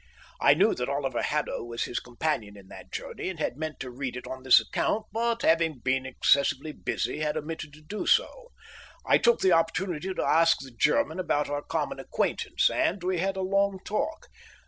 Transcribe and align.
I 0.39 0.55
knew 0.55 0.73
that 0.73 0.89
Oliver 0.89 1.21
Haddo 1.21 1.63
was 1.63 1.83
his 1.83 1.99
companion 1.99 2.57
in 2.57 2.69
that 2.69 2.91
journey 2.91 3.29
and 3.29 3.37
had 3.37 3.55
meant 3.55 3.79
to 3.81 3.91
read 3.91 4.17
it 4.17 4.25
on 4.25 4.41
this 4.41 4.59
account, 4.59 5.05
but, 5.11 5.43
having 5.43 5.77
been 5.77 6.07
excessively 6.07 6.71
busy, 6.71 7.19
had 7.19 7.37
omitted 7.37 7.71
to 7.73 7.81
do 7.83 8.07
so. 8.07 8.49
I 9.05 9.19
took 9.19 9.41
the 9.41 9.51
opportunity 9.51 10.11
to 10.11 10.23
ask 10.23 10.57
the 10.59 10.71
German 10.71 11.19
about 11.19 11.49
our 11.49 11.61
common 11.61 11.99
acquaintance, 11.99 12.67
and 12.67 13.03
we 13.03 13.19
had 13.19 13.37
a 13.37 13.41
long 13.41 13.77
talk. 13.85 14.27